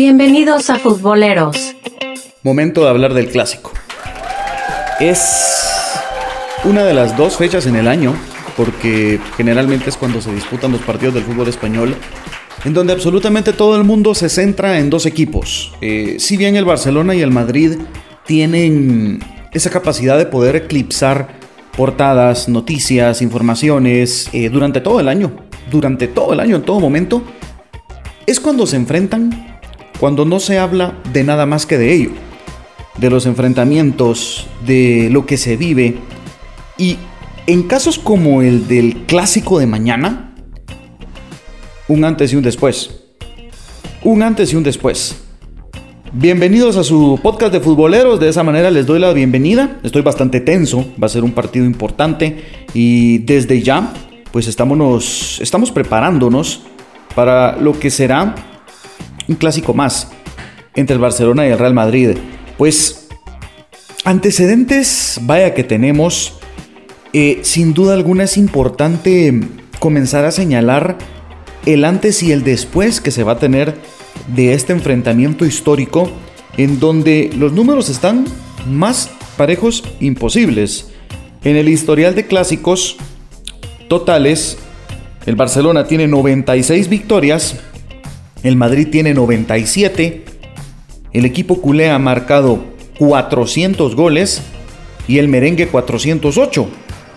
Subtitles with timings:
[0.00, 1.74] Bienvenidos a Futboleros.
[2.44, 3.72] Momento de hablar del clásico.
[5.00, 5.58] Es
[6.62, 8.14] una de las dos fechas en el año,
[8.56, 11.96] porque generalmente es cuando se disputan los partidos del fútbol español,
[12.64, 15.74] en donde absolutamente todo el mundo se centra en dos equipos.
[15.80, 17.72] Eh, si bien el Barcelona y el Madrid
[18.24, 19.18] tienen
[19.52, 21.40] esa capacidad de poder eclipsar
[21.76, 25.32] portadas, noticias, informaciones eh, durante todo el año,
[25.68, 27.24] durante todo el año, en todo momento,
[28.26, 29.47] es cuando se enfrentan,
[29.98, 32.10] cuando no se habla de nada más que de ello,
[32.98, 35.96] de los enfrentamientos, de lo que se vive.
[36.76, 36.96] Y
[37.46, 40.34] en casos como el del clásico de mañana,
[41.88, 43.00] un antes y un después.
[44.04, 45.16] Un antes y un después.
[46.12, 49.78] Bienvenidos a su podcast de futboleros, de esa manera les doy la bienvenida.
[49.82, 53.92] Estoy bastante tenso, va a ser un partido importante y desde ya
[54.30, 56.62] pues estamos, estamos preparándonos
[57.14, 58.34] para lo que será
[59.28, 60.08] un clásico más
[60.74, 62.16] entre el Barcelona y el Real Madrid.
[62.56, 63.08] Pues
[64.04, 66.34] antecedentes, vaya que tenemos,
[67.12, 69.40] eh, sin duda alguna es importante
[69.78, 70.98] comenzar a señalar
[71.66, 73.74] el antes y el después que se va a tener
[74.34, 76.10] de este enfrentamiento histórico
[76.56, 78.24] en donde los números están
[78.66, 80.90] más parejos imposibles.
[81.44, 82.96] En el historial de clásicos
[83.88, 84.58] totales,
[85.26, 87.60] el Barcelona tiene 96 victorias,
[88.42, 90.24] el Madrid tiene 97,
[91.12, 92.64] el equipo culé ha marcado
[92.98, 94.42] 400 goles
[95.06, 96.68] y el merengue 408.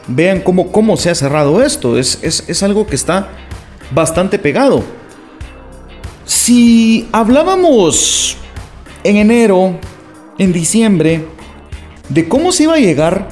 [0.08, 3.30] Vean cómo, cómo se ha cerrado esto, es, es, es algo que está
[3.94, 4.83] bastante pegado.
[6.25, 8.38] Si hablábamos
[9.03, 9.80] en enero,
[10.38, 11.25] en diciembre,
[12.09, 13.30] de cómo se iba a llegar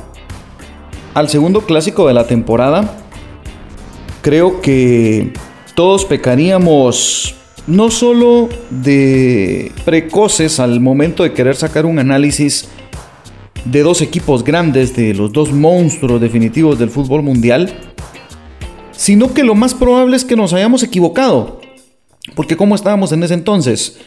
[1.14, 2.98] al segundo clásico de la temporada,
[4.22, 5.34] creo que
[5.76, 7.39] todos pecaríamos
[7.70, 12.67] no solo de precoces al momento de querer sacar un análisis
[13.64, 17.73] de dos equipos grandes, de los dos monstruos definitivos del fútbol mundial,
[18.92, 21.61] sino que lo más probable es que nos hayamos equivocado.
[22.36, 23.99] Porque ¿cómo estábamos en ese entonces?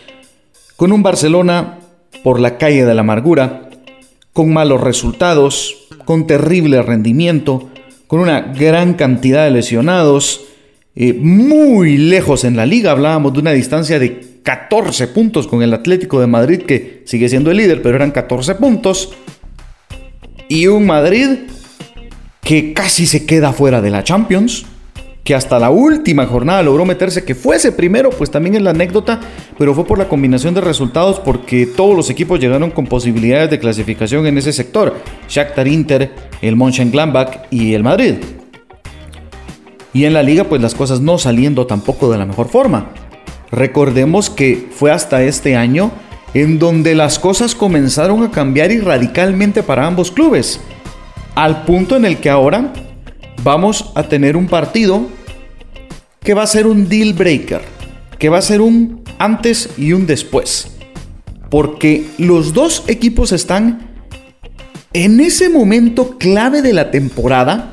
[0.77, 1.79] Con un Barcelona
[2.25, 3.71] por la calle de la amargura,
[4.33, 7.69] con malos resultados, con terrible rendimiento,
[8.09, 10.41] con una gran cantidad de lesionados,
[10.95, 15.73] eh, muy lejos en la liga, hablábamos de una distancia de 14 puntos con el
[15.73, 19.15] Atlético de Madrid, que sigue siendo el líder, pero eran 14 puntos,
[20.49, 21.29] y un Madrid
[22.43, 24.67] que casi se queda fuera de la Champions,
[25.25, 29.21] que hasta la última jornada logró meterse, que fuese primero, pues también es la anécdota,
[29.57, 33.59] pero fue por la combinación de resultados porque todos los equipos llegaron con posibilidades de
[33.59, 34.97] clasificación en ese sector,
[35.29, 38.17] Shakhtar Inter, el Mönchengladbach y el Madrid.
[39.93, 42.91] Y en la liga pues las cosas no saliendo tampoco de la mejor forma.
[43.51, 45.93] Recordemos que fue hasta este año
[46.35, 50.61] en donde las cosas comenzaron a cambiar y radicalmente para ambos clubes,
[51.35, 52.73] al punto en el que ahora
[53.43, 55.07] vamos a tener un partido
[56.21, 57.61] que va a ser un deal breaker,
[58.19, 60.69] que va a ser un antes y un después.
[61.51, 63.91] Porque los dos equipos están
[64.95, 67.72] en ese momento clave de la temporada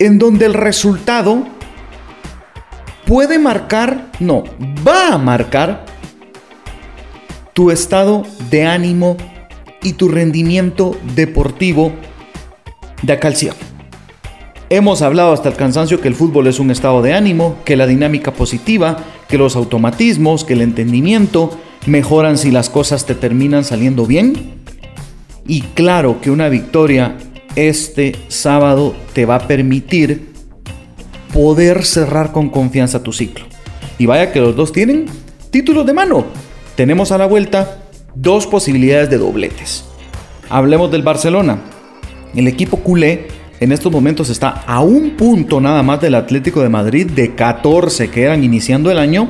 [0.00, 1.46] en donde el resultado
[3.06, 4.44] puede marcar, no,
[4.86, 5.84] va a marcar
[7.52, 9.16] tu estado de ánimo
[9.82, 11.92] y tu rendimiento deportivo
[13.02, 13.30] de acá
[14.70, 17.86] Hemos hablado hasta el cansancio que el fútbol es un estado de ánimo, que la
[17.86, 24.06] dinámica positiva, que los automatismos, que el entendimiento mejoran si las cosas te terminan saliendo
[24.06, 24.54] bien.
[25.46, 27.16] Y claro que una victoria
[27.56, 30.32] este sábado te va a permitir
[31.32, 33.44] poder cerrar con confianza tu ciclo.
[33.98, 35.06] Y vaya que los dos tienen
[35.50, 36.24] títulos de mano.
[36.74, 37.82] Tenemos a la vuelta
[38.14, 39.84] dos posibilidades de dobletes.
[40.48, 41.58] Hablemos del Barcelona.
[42.34, 43.28] El equipo culé
[43.60, 48.08] en estos momentos está a un punto nada más del Atlético de Madrid de 14
[48.08, 49.28] que eran iniciando el año.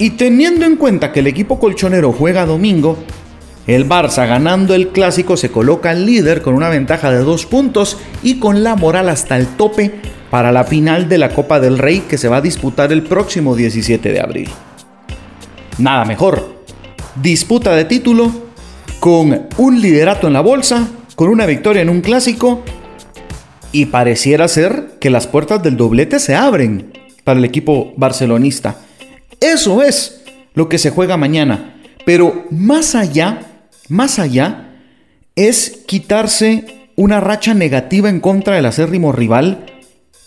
[0.00, 2.98] Y teniendo en cuenta que el equipo colchonero juega domingo,
[3.66, 7.98] el Barça ganando el clásico se coloca al líder con una ventaja de dos puntos
[8.22, 9.92] y con la moral hasta el tope
[10.30, 13.56] para la final de la Copa del Rey que se va a disputar el próximo
[13.56, 14.48] 17 de abril.
[15.78, 16.56] Nada mejor.
[17.16, 18.30] Disputa de título
[19.00, 22.62] con un liderato en la bolsa con una victoria en un clásico
[23.72, 26.92] y pareciera ser que las puertas del doblete se abren
[27.24, 28.76] para el equipo barcelonista.
[29.40, 30.22] Eso es
[30.54, 31.74] lo que se juega mañana.
[32.04, 33.40] Pero más allá,
[33.88, 34.74] más allá,
[35.34, 39.66] es quitarse una racha negativa en contra del acérrimo rival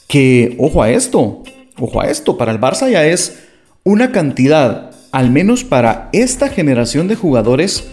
[0.07, 1.43] que, ojo a esto,
[1.77, 3.43] ojo a esto, para el Barça ya es
[3.83, 7.87] una cantidad al menos para esta generación de jugadores,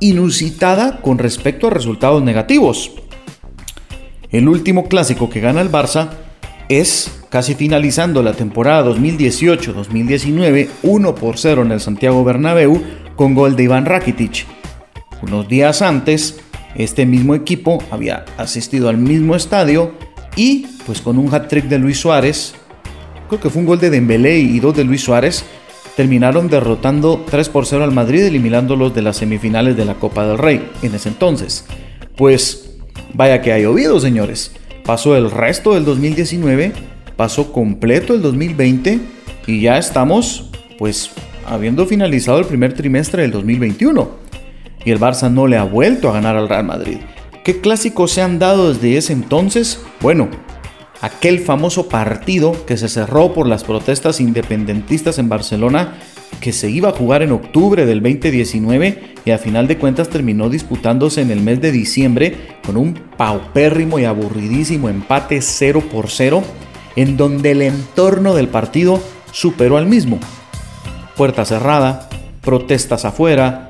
[0.00, 2.92] inusitada con respecto a resultados negativos.
[4.30, 6.10] El último clásico que gana el Barça
[6.68, 12.82] es casi finalizando la temporada 2018-2019, 1 por 0 en el Santiago Bernabéu
[13.16, 14.57] con gol de Iván Rakitic.
[15.22, 16.40] Unos días antes,
[16.74, 19.92] este mismo equipo había asistido al mismo estadio
[20.36, 22.54] y pues con un hat-trick de Luis Suárez,
[23.28, 25.44] creo que fue un gol de Dembélé y dos de Luis Suárez,
[25.96, 30.38] terminaron derrotando 3 por 0 al Madrid eliminándolos de las semifinales de la Copa del
[30.38, 31.64] Rey en ese entonces.
[32.16, 32.76] Pues
[33.14, 34.52] vaya que ha llovido, señores.
[34.84, 36.72] Pasó el resto del 2019,
[37.16, 39.00] pasó completo el 2020
[39.48, 41.10] y ya estamos pues
[41.46, 44.27] habiendo finalizado el primer trimestre del 2021.
[44.84, 46.98] Y el Barça no le ha vuelto a ganar al Real Madrid.
[47.44, 49.80] ¿Qué clásicos se han dado desde ese entonces?
[50.00, 50.28] Bueno,
[51.00, 55.94] aquel famoso partido que se cerró por las protestas independentistas en Barcelona,
[56.40, 60.48] que se iba a jugar en octubre del 2019 y a final de cuentas terminó
[60.48, 66.42] disputándose en el mes de diciembre con un paupérrimo y aburridísimo empate 0 por 0,
[66.96, 69.00] en donde el entorno del partido
[69.32, 70.18] superó al mismo.
[71.16, 72.08] Puerta cerrada,
[72.42, 73.67] protestas afuera,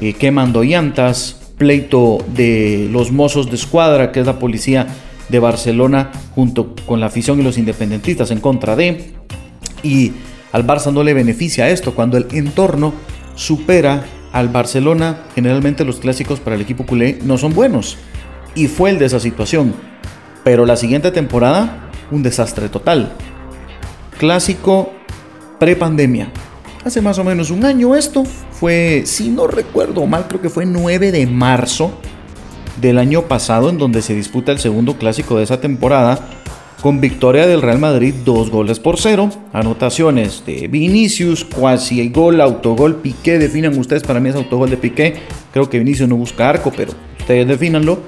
[0.00, 4.86] eh, quemando llantas, pleito de los mozos de escuadra, que es la policía
[5.28, 9.12] de Barcelona junto con la afición y los independentistas en contra de.
[9.82, 10.12] Y
[10.52, 12.92] al Barça no le beneficia esto cuando el entorno
[13.34, 15.24] supera al Barcelona.
[15.34, 17.98] Generalmente los clásicos para el equipo culé no son buenos.
[18.54, 19.74] Y fue el de esa situación.
[20.42, 23.12] Pero la siguiente temporada, un desastre total.
[24.18, 24.92] Clásico
[25.58, 26.32] prepandemia.
[26.84, 28.24] Hace más o menos un año esto.
[28.52, 31.92] Fue, si no recuerdo mal, creo que fue 9 de marzo
[32.80, 36.18] del año pasado en donde se disputa el segundo clásico de esa temporada
[36.80, 42.96] con victoria del Real Madrid dos goles por cero, anotaciones de Vinicius, cuasi gol, autogol,
[42.96, 45.14] Piqué, definan ustedes, para mí es autogol de Piqué,
[45.52, 47.98] creo que Vinicius no busca arco, pero ustedes defínanlo,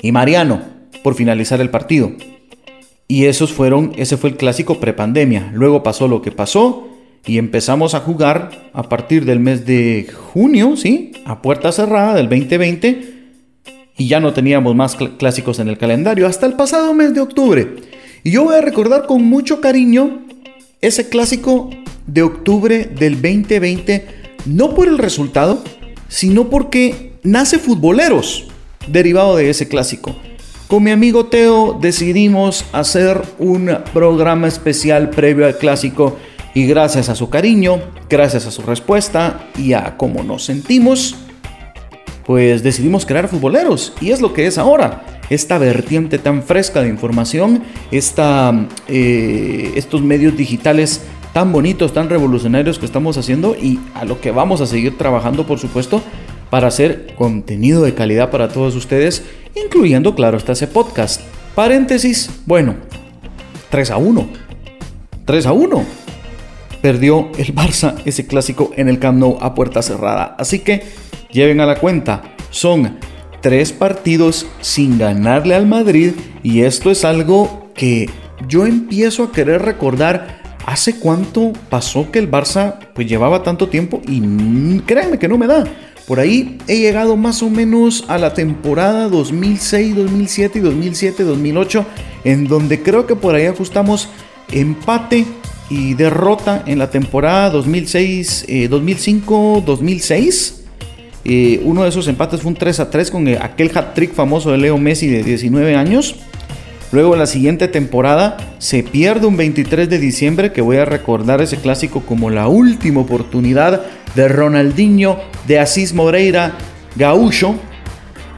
[0.00, 0.62] y Mariano
[1.04, 2.12] por finalizar el partido.
[3.06, 5.50] Y esos fueron, ese fue el clásico prepandemia.
[5.52, 6.89] Luego pasó lo que pasó
[7.26, 11.12] y empezamos a jugar a partir del mes de junio, ¿sí?
[11.24, 13.20] A puerta cerrada del 2020
[13.96, 17.76] y ya no teníamos más clásicos en el calendario hasta el pasado mes de octubre.
[18.24, 20.22] Y yo voy a recordar con mucho cariño
[20.80, 21.70] ese clásico
[22.06, 24.06] de octubre del 2020,
[24.46, 25.62] no por el resultado,
[26.08, 28.48] sino porque nace Futboleros,
[28.88, 30.16] derivado de ese clásico.
[30.66, 36.16] Con mi amigo Teo decidimos hacer un programa especial previo al clásico
[36.54, 41.14] y gracias a su cariño, gracias a su respuesta y a cómo nos sentimos,
[42.24, 45.04] pues decidimos crear futboleros y es lo que es ahora.
[45.30, 47.62] Esta vertiente tan fresca de información,
[47.92, 51.02] esta, eh, estos medios digitales
[51.32, 55.46] tan bonitos, tan revolucionarios que estamos haciendo y a lo que vamos a seguir trabajando,
[55.46, 56.02] por supuesto,
[56.50, 59.22] para hacer contenido de calidad para todos ustedes,
[59.54, 61.20] incluyendo, claro, hasta ese podcast.
[61.54, 62.74] Paréntesis, bueno,
[63.70, 64.28] 3 a 1.
[65.24, 65.99] 3 a 1.
[66.82, 70.34] Perdió el Barça ese clásico en el Camp Nou a puerta cerrada.
[70.38, 70.82] Así que
[71.32, 72.98] Lleven a la cuenta, son
[73.40, 76.12] tres partidos sin ganarle al Madrid
[76.42, 78.10] y esto es algo que
[78.48, 84.02] yo empiezo a querer recordar hace cuánto pasó que el Barça pues llevaba tanto tiempo
[84.08, 85.64] y créanme que no me da.
[86.08, 91.86] Por ahí he llegado más o menos a la temporada 2006, 2007 y 2007, 2008,
[92.24, 94.08] en donde creo que por ahí ajustamos
[94.50, 95.24] empate
[95.70, 100.60] y derrota en la temporada 2006, 2005, 2006
[101.64, 104.78] uno de esos empates fue un 3 a 3 con aquel hat-trick famoso de Leo
[104.78, 106.16] Messi de 19 años.
[106.92, 111.58] Luego la siguiente temporada se pierde un 23 de diciembre que voy a recordar ese
[111.58, 113.82] clásico como la última oportunidad
[114.16, 116.54] de Ronaldinho, de Asís Moreira,
[116.96, 117.54] Gaúcho,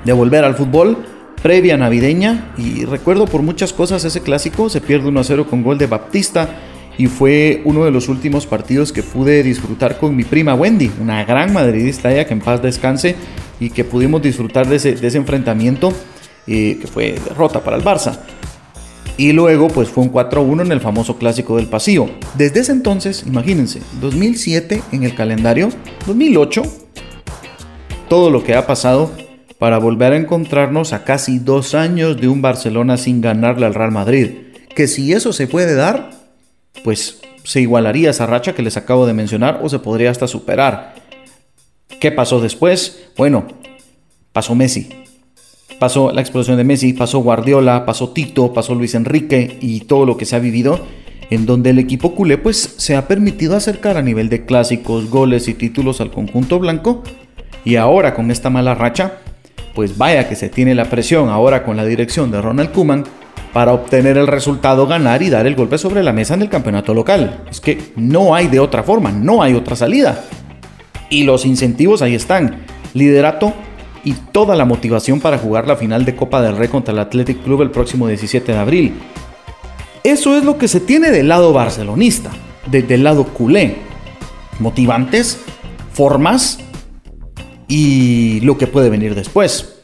[0.04, 1.06] de volver al fútbol
[1.42, 5.62] previa navideña y recuerdo por muchas cosas ese clásico, se pierde 1 a 0 con
[5.62, 6.50] gol de Baptista
[6.98, 11.24] y fue uno de los últimos partidos que pude disfrutar con mi prima Wendy, una
[11.24, 13.16] gran madridista ella que en paz descanse
[13.60, 15.92] y que pudimos disfrutar de ese, enfrentamiento
[16.46, 18.18] eh, que fue derrota para el Barça.
[19.16, 22.08] Y luego pues fue un 4-1 en el famoso clásico del pasillo.
[22.36, 25.68] Desde ese entonces, imagínense, 2007 en el calendario,
[26.06, 26.62] 2008,
[28.08, 29.12] todo lo que ha pasado
[29.58, 33.92] para volver a encontrarnos a casi dos años de un Barcelona sin ganarle al Real
[33.92, 34.30] Madrid.
[34.74, 36.21] Que si eso se puede dar,
[36.84, 40.94] pues se igualaría esa racha que les acabo de mencionar o se podría hasta superar.
[42.00, 43.04] ¿Qué pasó después?
[43.16, 43.46] Bueno,
[44.32, 44.88] pasó Messi.
[45.78, 50.16] Pasó la explosión de Messi, pasó Guardiola, pasó Tito, pasó Luis Enrique y todo lo
[50.16, 50.80] que se ha vivido
[51.30, 55.48] en donde el equipo culé pues se ha permitido acercar a nivel de clásicos, goles
[55.48, 57.02] y títulos al conjunto blanco
[57.64, 59.14] y ahora con esta mala racha
[59.74, 63.04] pues vaya que se tiene la presión ahora con la dirección de Ronald Kuman
[63.52, 66.94] para obtener el resultado, ganar y dar el golpe sobre la mesa en el campeonato
[66.94, 67.44] local.
[67.50, 70.24] Es que no hay de otra forma, no hay otra salida.
[71.10, 72.64] Y los incentivos ahí están.
[72.94, 73.52] Liderato
[74.04, 77.42] y toda la motivación para jugar la final de Copa del Rey contra el Athletic
[77.42, 78.94] Club el próximo 17 de abril.
[80.02, 82.30] Eso es lo que se tiene del lado barcelonista,
[82.66, 83.76] desde el lado culé.
[84.58, 85.38] Motivantes,
[85.92, 86.58] formas
[87.68, 89.82] y lo que puede venir después.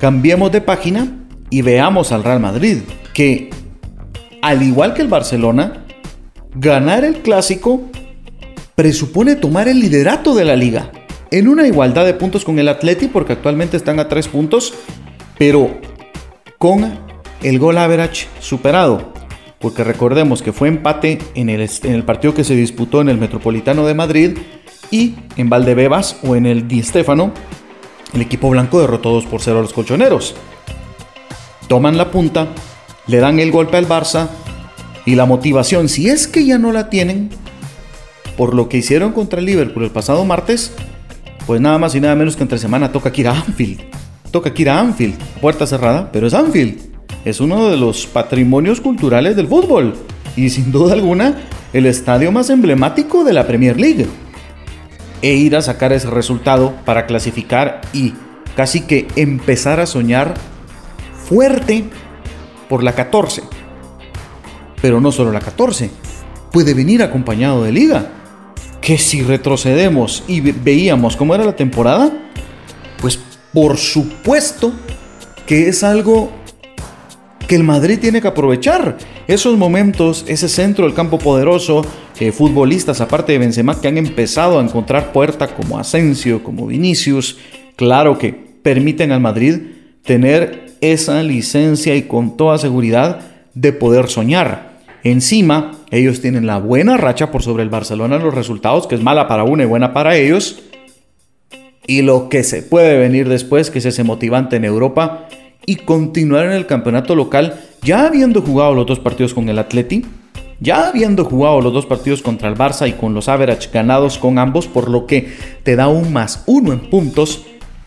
[0.00, 1.21] Cambiemos de página
[1.52, 2.78] y veamos al Real Madrid,
[3.12, 3.50] que
[4.40, 5.84] al igual que el Barcelona,
[6.54, 7.82] ganar el clásico
[8.74, 10.90] presupone tomar el liderato de la liga,
[11.30, 14.72] en una igualdad de puntos con el Atleti, porque actualmente están a tres puntos,
[15.36, 15.78] pero
[16.56, 16.98] con
[17.42, 19.12] el gol average superado.
[19.58, 23.18] Porque recordemos que fue empate en el, en el partido que se disputó en el
[23.18, 24.38] Metropolitano de Madrid
[24.90, 27.30] y en Valdebebas o en el Di Stéfano,
[28.14, 30.34] el equipo blanco derrotó 2 por 0 a los colchoneros
[31.72, 32.48] toman la punta,
[33.06, 34.28] le dan el golpe al Barça
[35.06, 37.30] y la motivación, si es que ya no la tienen,
[38.36, 40.74] por lo que hicieron contra el Liverpool el pasado martes,
[41.46, 43.80] pues nada más y nada menos que entre semana toca que ir a Anfield.
[44.30, 46.78] Toca que ir a Anfield, puerta cerrada, pero es Anfield.
[47.24, 49.94] Es uno de los patrimonios culturales del fútbol
[50.36, 51.38] y sin duda alguna
[51.72, 54.08] el estadio más emblemático de la Premier League.
[55.22, 58.12] E ir a sacar ese resultado para clasificar y
[58.56, 60.51] casi que empezar a soñar
[61.28, 61.84] fuerte
[62.68, 63.42] por la 14.
[64.80, 65.90] Pero no solo la 14,
[66.52, 68.10] puede venir acompañado de liga.
[68.80, 72.12] Que si retrocedemos y veíamos cómo era la temporada,
[73.00, 73.18] pues
[73.52, 74.72] por supuesto
[75.46, 76.30] que es algo
[77.46, 78.96] que el Madrid tiene que aprovechar.
[79.28, 81.84] Esos momentos, ese centro del campo poderoso,
[82.18, 87.38] eh, futbolistas aparte de Benzema que han empezado a encontrar puerta como Asensio, como Vinicius,
[87.76, 89.56] claro que permiten al Madrid
[90.04, 93.20] tener esa licencia y con toda seguridad
[93.54, 94.72] de poder soñar.
[95.04, 99.02] Encima, ellos tienen la buena racha por sobre el Barcelona en los resultados, que es
[99.02, 100.62] mala para uno y buena para ellos.
[101.86, 105.28] Y lo que se puede venir después, que es ese motivante en Europa,
[105.66, 110.04] y continuar en el campeonato local, ya habiendo jugado los dos partidos con el Atleti,
[110.60, 114.38] ya habiendo jugado los dos partidos contra el Barça y con los average ganados con
[114.38, 115.32] ambos, por lo que
[115.64, 117.44] te da un más uno en puntos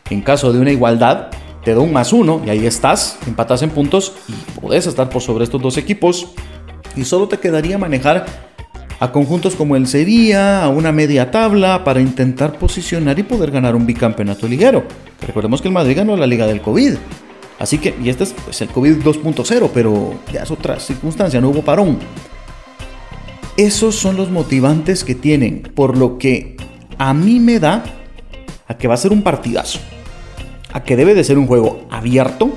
[0.09, 1.29] en caso de una igualdad,
[1.65, 5.21] te da un más uno y ahí estás, empatas en puntos y podés estar por
[5.21, 6.27] sobre estos dos equipos.
[6.95, 8.27] Y solo te quedaría manejar
[8.99, 13.75] a conjuntos como el Sevilla, a una media tabla para intentar posicionar y poder ganar
[13.75, 14.83] un bicampeonato liguero.
[15.25, 16.93] Recordemos que el Madrid ganó la liga del COVID.
[17.57, 21.49] Así que, y este es pues, el COVID 2.0, pero ya es otra circunstancia, no
[21.49, 21.97] hubo parón.
[23.57, 26.57] Esos son los motivantes que tienen, por lo que
[26.99, 27.83] a mí me da
[28.67, 29.79] a que va a ser un partidazo
[30.75, 32.51] a que debe de ser un juego abierto,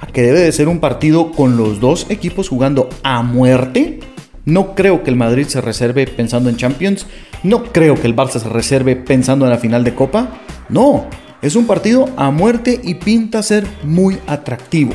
[0.00, 4.00] a que debe de ser un partido con los dos equipos jugando a muerte.
[4.46, 7.06] No creo que el Madrid se reserve pensando en Champions,
[7.42, 10.40] no creo que el Barça se reserve pensando en la final de Copa.
[10.70, 11.04] No,
[11.42, 14.94] es un partido a muerte y pinta ser muy atractivo.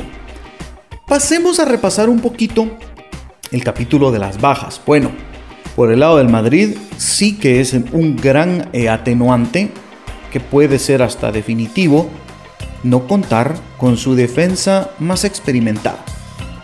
[1.06, 2.66] Pasemos a repasar un poquito
[3.52, 4.80] el capítulo de las bajas.
[4.84, 5.12] Bueno,
[5.76, 9.70] por el lado del Madrid sí que es un gran eh, atenuante
[10.32, 12.10] que puede ser hasta definitivo
[12.82, 16.04] no contar con su defensa más experimentada.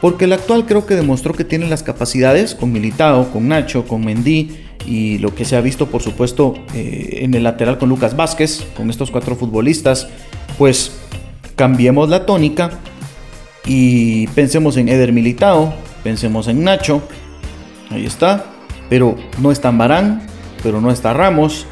[0.00, 4.04] Porque el actual creo que demostró que tiene las capacidades con Militao, con Nacho, con
[4.04, 4.50] Mendy
[4.85, 8.66] y lo que se ha visto por supuesto eh, en el lateral con Lucas Vázquez,
[8.76, 10.09] con estos cuatro futbolistas,
[10.59, 10.92] pues
[11.54, 12.71] cambiemos la tónica
[13.64, 17.02] y pensemos en Eder Militao, pensemos en Nacho,
[17.90, 18.47] ahí está,
[18.88, 20.26] pero no está Barán,
[20.62, 21.66] pero no está Ramos,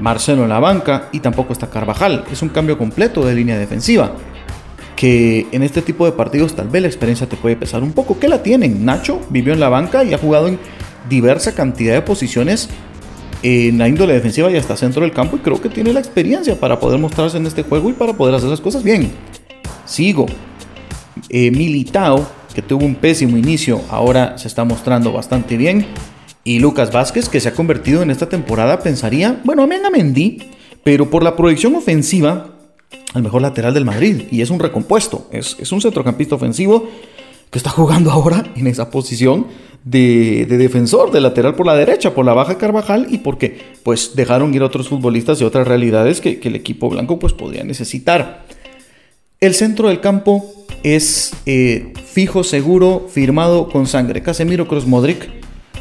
[0.00, 2.24] Marcelo en la banca y tampoco está Carvajal.
[2.32, 4.12] Es un cambio completo de línea defensiva.
[4.96, 8.18] Que en este tipo de partidos tal vez la experiencia te puede pesar un poco.
[8.18, 8.84] ¿Qué la tienen?
[8.84, 10.58] Nacho vivió en la banca y ha jugado en
[11.08, 12.68] diversa cantidad de posiciones
[13.42, 16.58] en la índole defensiva y hasta centro del campo y creo que tiene la experiencia
[16.58, 19.10] para poder mostrarse en este juego y para poder hacer las cosas bien.
[19.86, 20.26] Sigo.
[21.28, 25.86] Eh, Militao, que tuvo un pésimo inicio, ahora se está mostrando bastante bien.
[26.44, 30.38] Y Lucas Vázquez, que se ha convertido en esta temporada, pensaría, bueno, amén a Mendy,
[30.82, 32.54] pero por la proyección ofensiva,
[33.12, 34.22] al mejor lateral del Madrid.
[34.30, 36.88] Y es un recompuesto, es, es un centrocampista ofensivo
[37.50, 39.46] que está jugando ahora en esa posición
[39.84, 44.54] de, defensor, de lateral por la derecha, por la baja Carvajal y porque pues dejaron
[44.54, 48.44] ir otros futbolistas de otras realidades que, el equipo blanco pues podría necesitar.
[49.40, 54.22] El centro del campo es eh, fijo, seguro, firmado con sangre.
[54.22, 55.39] Casemiro Cruz Modric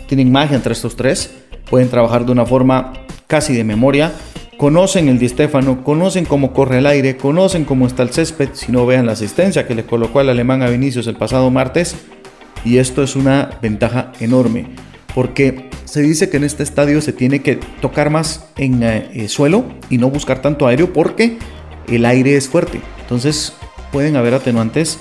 [0.10, 1.36] tienen magia entre estos tres,
[1.70, 2.94] pueden trabajar de una forma
[3.28, 4.12] casi de memoria,
[4.58, 8.72] conocen el Di Stefano, conocen cómo corre el aire, conocen cómo está el césped, si
[8.72, 11.96] no vean la asistencia que le colocó el alemán a Vinicius el pasado martes,
[12.66, 14.66] y esto es una ventaja enorme,
[15.14, 19.64] porque se dice que en este estadio se tiene que tocar más en eh, suelo
[19.92, 21.38] y no buscar tanto aéreo porque
[21.88, 22.82] el aire es fuerte.
[23.02, 23.54] Entonces
[23.92, 25.00] pueden haber atenuantes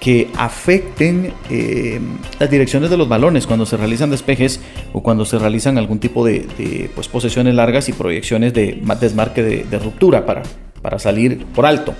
[0.00, 2.00] que afecten eh,
[2.38, 4.60] las direcciones de los balones cuando se realizan despejes
[4.94, 9.78] o cuando se realizan algún tipo de, pues, posesiones largas y proyecciones de desmarque de,
[9.78, 10.42] ruptura para,
[10.80, 11.94] para salir por alto.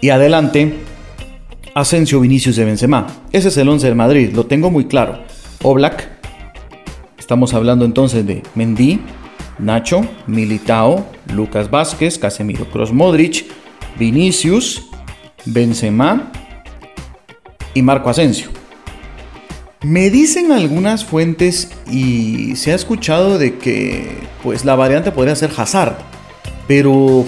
[0.00, 0.72] Y adelante,
[1.74, 3.06] Asensio Vinicius de Benzema.
[3.30, 5.20] Ese es el 11 del Madrid, lo tengo muy claro.
[5.62, 6.08] Oblak,
[7.18, 9.00] estamos hablando entonces de Mendy,
[9.58, 13.44] Nacho, Militao, Lucas Vázquez, Casemiro Cross Modric,
[13.98, 14.91] Vinicius,
[15.44, 16.32] Benzema
[17.74, 18.48] y Marco Asensio.
[19.82, 25.50] Me dicen algunas fuentes y se ha escuchado de que pues la variante podría ser
[25.56, 25.96] Hazard,
[26.68, 27.24] pero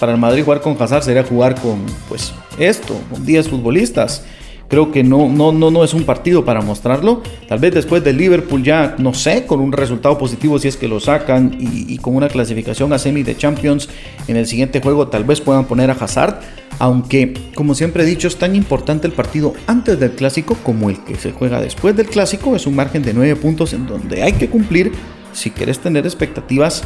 [0.00, 4.24] para el Madrid jugar con Hazard sería jugar con pues esto, con 10 futbolistas.
[4.68, 7.22] Creo que no, no, no, no es un partido para mostrarlo.
[7.48, 10.88] Tal vez después del Liverpool ya, no sé, con un resultado positivo si es que
[10.88, 13.88] lo sacan y, con una clasificación a semi de Champions
[14.28, 16.40] en el siguiente juego tal vez puedan poner a Hazard.
[16.80, 21.02] Aunque, como siempre he dicho, es tan importante el partido antes del clásico como el
[21.02, 22.54] que se juega después del clásico.
[22.54, 24.92] Es un margen de 9 puntos en donde hay que cumplir
[25.32, 26.84] si quieres tener expectativas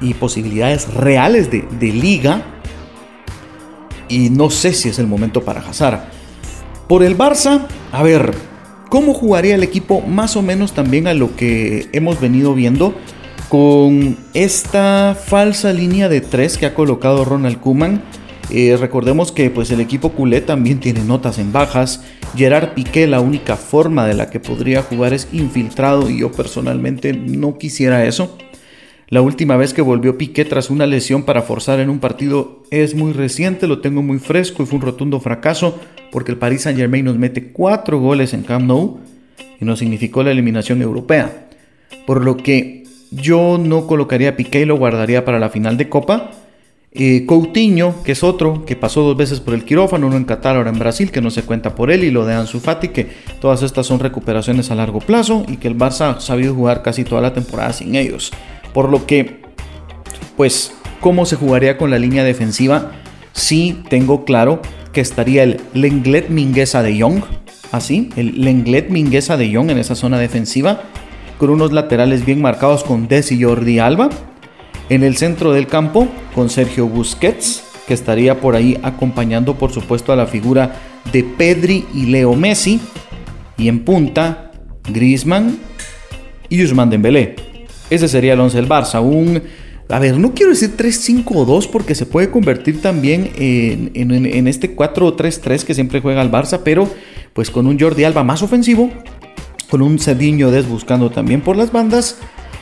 [0.00, 2.42] y posibilidades reales de, de liga
[4.08, 6.23] y no sé si es el momento para Hazard.
[6.88, 8.34] Por el Barça, a ver,
[8.90, 12.94] ¿cómo jugaría el equipo más o menos también a lo que hemos venido viendo
[13.48, 18.02] con esta falsa línea de tres que ha colocado Ronald Kuman?
[18.50, 22.02] Eh, recordemos que pues, el equipo culé también tiene notas en bajas.
[22.36, 27.14] Gerard Piqué, la única forma de la que podría jugar es infiltrado y yo personalmente
[27.14, 28.36] no quisiera eso.
[29.08, 32.94] La última vez que volvió Piqué tras una lesión para forzar en un partido es
[32.94, 35.78] muy reciente, lo tengo muy fresco y fue un rotundo fracaso
[36.10, 39.00] porque el Paris Saint Germain nos mete cuatro goles en Camp Nou
[39.60, 41.48] y nos significó la eliminación europea.
[42.06, 45.88] Por lo que yo no colocaría a Piqué y lo guardaría para la final de
[45.88, 46.30] Copa.
[46.92, 50.56] Eh, Coutinho, que es otro, que pasó dos veces por el quirófano, uno en Qatar,
[50.56, 53.08] ahora en Brasil, que no se cuenta por él, y lo de Ansu Fati, que
[53.40, 57.02] todas estas son recuperaciones a largo plazo y que el Barça ha sabido jugar casi
[57.02, 58.32] toda la temporada sin ellos.
[58.74, 59.40] Por lo que,
[60.36, 62.90] pues, ¿cómo se jugaría con la línea defensiva?
[63.32, 64.60] Sí tengo claro
[64.92, 67.22] que estaría el Lenglet Mingueza de Young,
[67.72, 70.82] así, el Lenglet Mingueza de Young en esa zona defensiva,
[71.38, 74.10] con unos laterales bien marcados con Des y Jordi Alba.
[74.88, 80.12] En el centro del campo, con Sergio Busquets, que estaría por ahí acompañando, por supuesto,
[80.12, 80.76] a la figura
[81.12, 82.80] de Pedri y Leo Messi.
[83.56, 84.50] Y en punta,
[84.88, 85.58] Griezmann
[86.48, 87.53] y Usman Dembélé.
[87.94, 89.00] Ese sería el 11 del Barça.
[89.00, 89.40] Un,
[89.88, 95.74] a ver, no quiero decir 3-5-2 porque se puede convertir también en, este 4-3-3 que
[95.74, 96.88] siempre juega el Barça, pero
[97.32, 98.90] pues con un Jordi Alba más ofensivo,
[99.70, 102.18] con un Cediño Des buscando también por las bandas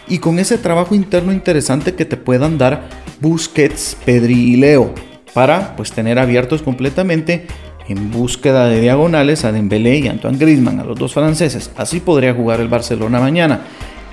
[0.09, 2.89] y con ese trabajo interno interesante que te puedan dar
[3.21, 4.95] Busquets, Pedri y Leo
[5.33, 7.47] para pues tener abiertos completamente
[7.89, 11.71] en búsqueda de diagonales a Dembélé y Antoine Griezmann, a los dos franceses.
[11.77, 13.63] Así podría jugar el Barcelona mañana.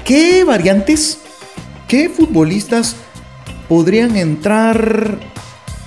[0.09, 1.19] ¿Qué variantes,
[1.87, 2.95] qué futbolistas
[3.67, 5.19] podrían entrar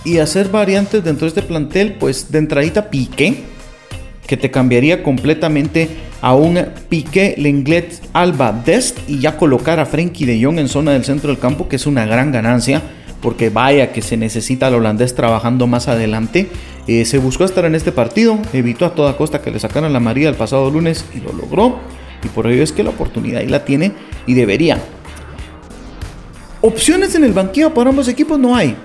[0.04, 1.94] y hacer variantes dentro de este plantel?
[1.94, 3.42] Pues de entradita Piqué,
[4.24, 5.88] que te cambiaría completamente
[6.20, 6.56] a un
[6.88, 11.30] Piqué, Lenglet, Alba, Dest y ya colocar a Frenkie de Jong en zona del centro
[11.30, 12.80] del campo, que es una gran ganancia,
[13.20, 16.48] porque vaya que se necesita al holandés trabajando más adelante.
[16.87, 19.98] Eh, se buscó estar en este partido, evitó a toda costa que le sacaran la
[19.98, 21.80] María el pasado lunes y lo logró.
[22.24, 23.90] Y por ello es que la oportunidad ahí la tiene
[24.26, 24.78] y debería.
[26.61, 28.76] Opciones en el banquillo para ambos equipos no hay.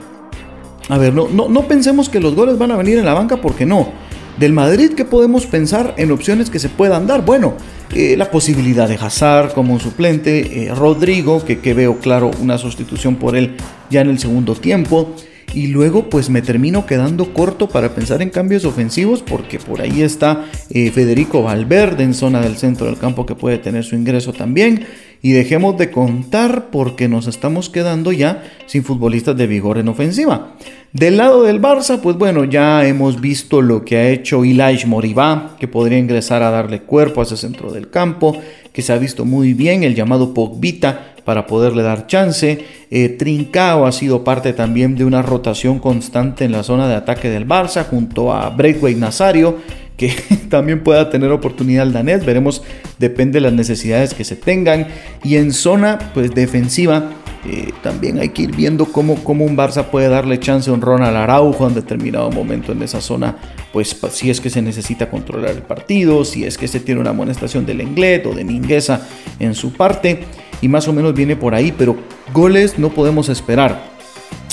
[0.90, 3.38] A ver, no, no, no pensemos que los goles van a venir en la banca
[3.38, 3.92] porque no.
[4.38, 7.26] Del Madrid, ¿qué podemos pensar en opciones que se puedan dar?
[7.26, 7.56] Bueno,
[7.96, 12.58] eh, la posibilidad de Hazard como un suplente, eh, Rodrigo, que, que, veo claro una
[12.60, 13.56] sustitución por él
[13.90, 15.16] ya en el segundo tiempo
[15.54, 20.02] y luego pues me termino quedando corto para pensar en cambios ofensivos porque por ahí
[20.02, 24.34] está eh, Federico Valverde en zona del centro del campo que puede tener su ingreso
[24.34, 24.86] también
[25.22, 30.56] y dejemos de contar porque nos estamos quedando ya sin futbolistas de vigor en ofensiva.
[30.94, 35.56] Del lado del Barça, pues bueno, ya hemos visto lo que ha hecho Ilaj Moribá,
[35.60, 38.38] que podría ingresar a darle cuerpo a ese centro del campo,
[38.72, 42.64] que se ha visto muy bien, el llamado Pogbita, para poderle dar chance.
[42.90, 47.30] Eh, Trincao ha sido parte también de una rotación constante en la zona de ataque
[47.30, 49.58] del Barça junto a Breakway Nazario
[49.98, 50.14] que
[50.50, 52.26] también pueda tener oportunidad el danés.
[52.26, 52.64] Veremos,
[53.00, 54.88] depende de las necesidades que se tengan.
[55.24, 57.10] Y en zona pues defensiva,
[57.46, 60.82] eh, también hay que ir viendo cómo, cómo, un Barça puede darle chance a un
[60.82, 63.38] Ronald Araujo en determinado momento en esa zona,
[63.72, 67.12] pues si es que se necesita controlar el partido, si es que se tiene una
[67.12, 69.08] amonestación del Lenglet o de Mingueza
[69.40, 70.20] en su parte,
[70.62, 71.96] y más o menos viene por ahí, pero
[72.34, 73.82] goles no podemos esperar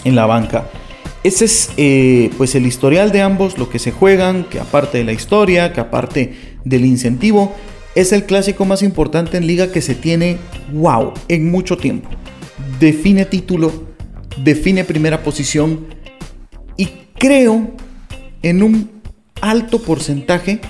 [0.04, 0.66] en la banca.
[1.24, 5.04] Ese es eh, pues el historial de ambos, lo que se juegan, que aparte de
[5.04, 6.34] la historia, que aparte
[6.66, 7.54] del incentivo,
[7.94, 10.36] es el clásico más importante en liga que se tiene,
[10.70, 12.10] wow, en mucho tiempo.
[12.78, 13.72] Define título,
[14.44, 15.86] define primera posición
[16.76, 17.70] y creo
[18.42, 18.90] en un
[19.40, 20.60] alto porcentaje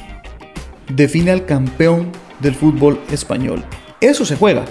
[0.89, 3.65] define al campeón del fútbol español.
[4.01, 4.67] Eso se juega,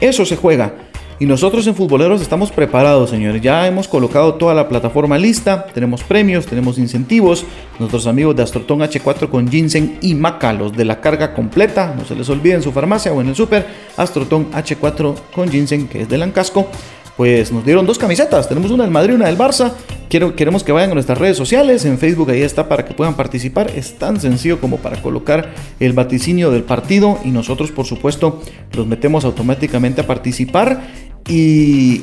[0.00, 0.74] eso se juega.
[1.20, 3.40] Y nosotros en Futboleros estamos preparados, señores.
[3.40, 5.66] Ya hemos colocado toda la plataforma lista.
[5.66, 7.44] Tenemos premios, tenemos incentivos.
[7.78, 11.94] Nuestros amigos de Astroton H4 con ginseng y maca, los de la carga completa.
[11.96, 13.66] No se les olvide en su farmacia o en el súper.
[13.96, 16.68] Astroton H4 con ginseng, que es de Lancasco
[17.16, 18.48] pues nos dieron dos camisetas.
[18.48, 19.72] Tenemos una del Madrid y una del Barça.
[20.08, 21.84] Quiero, queremos que vayan a nuestras redes sociales.
[21.84, 23.70] En Facebook ahí está para que puedan participar.
[23.74, 27.18] Es tan sencillo como para colocar el vaticinio del partido.
[27.24, 30.82] Y nosotros, por supuesto, los metemos automáticamente a participar.
[31.28, 32.02] Y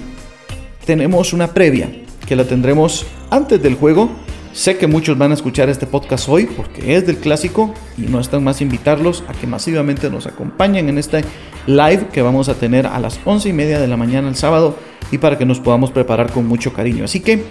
[0.86, 1.92] tenemos una previa
[2.26, 4.10] que la tendremos antes del juego.
[4.54, 8.20] Sé que muchos van a escuchar este podcast hoy porque es del clásico y no
[8.20, 11.24] están más invitarlos a que masivamente nos acompañen en este
[11.68, 14.76] live que vamos a tener a las 11 y media de la mañana el sábado
[15.10, 17.06] y para que nos podamos preparar con mucho cariño.
[17.06, 17.46] Así que,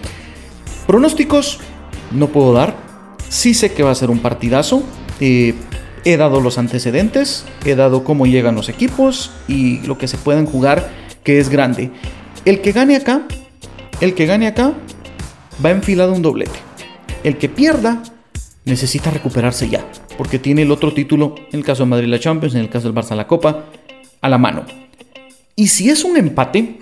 [0.87, 1.61] pronósticos
[2.11, 2.77] no puedo dar.
[3.31, 4.83] Sí sé que va a ser un partidazo.
[5.21, 5.55] Eh,
[6.05, 10.45] he dado los antecedentes, he dado cómo llegan los equipos y lo que se pueden
[10.45, 10.91] jugar,
[11.25, 11.93] que es grande.
[12.45, 13.23] El que gane acá,
[14.03, 14.75] el que gane acá,
[15.65, 16.70] va enfilado un doblete.
[17.23, 18.03] El que pierda,
[18.65, 22.55] necesita recuperarse ya, porque tiene el otro título, en el caso de Madrid la Champions,
[22.55, 23.67] en el caso del Barça la Copa,
[24.21, 24.65] a la mano.
[25.55, 26.79] Y si es un empate,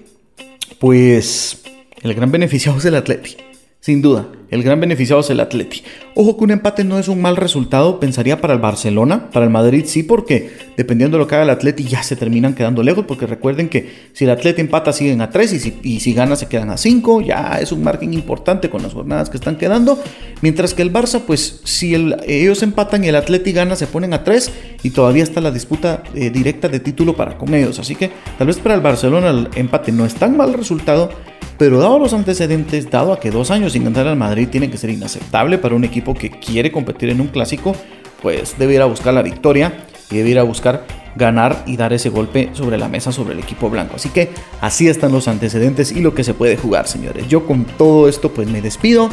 [0.79, 1.62] pues
[2.03, 3.37] el gran beneficiado es el Atleti.
[3.81, 5.82] Sin duda, el gran beneficiado es el Atleti.
[6.14, 9.50] Ojo que un empate no es un mal resultado, pensaría para el Barcelona, para el
[9.50, 13.04] Madrid sí, porque dependiendo de lo que haga el Atleti ya se terminan quedando lejos,
[13.06, 16.70] porque recuerden que si el Atleti empata siguen a 3 y si, gana se quedan
[16.70, 20.02] a 5, ya es un margen importante con las jornadas que están quedando,
[20.40, 21.94] mientras que el Barça, pues si
[22.26, 26.02] ellos empatan y el Atleti gana se ponen a 3 y todavía está la disputa
[26.14, 29.48] eh, directa de título para con ellos, así que tal vez para el Barcelona el
[29.54, 31.11] empate no es tan mal resultado,
[31.58, 34.90] pero dado los antecedentes, dado a que dos años sin ganar al Tiene que ser
[34.90, 37.74] inaceptable para un equipo que quiere competir en un clásico,
[38.22, 40.85] pues debe ir a buscar la victoria y debe ir a buscar
[41.16, 43.96] ganar y dar ese golpe sobre la mesa sobre el equipo blanco.
[43.96, 47.29] Así que así están los antecedentes y lo que se puede jugar, señores.
[47.29, 49.11] Yo con todo esto pues me despido.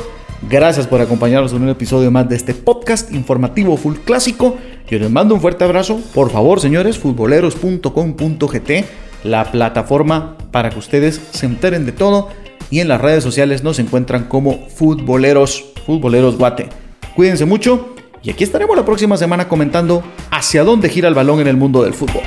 [0.49, 4.57] Gracias por acompañarnos en un episodio más de este podcast informativo full clásico.
[4.87, 5.99] Yo les mando un fuerte abrazo.
[6.13, 8.85] Por favor, señores, futboleros.com.gt
[9.25, 12.29] la plataforma para que ustedes se enteren de todo
[12.69, 16.69] y en las redes sociales nos encuentran como futboleros, futboleros guate.
[17.15, 21.47] Cuídense mucho y aquí estaremos la próxima semana comentando hacia dónde gira el balón en
[21.47, 22.23] el mundo del fútbol.